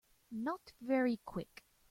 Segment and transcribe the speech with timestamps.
[0.31, 1.63] Not very Quick.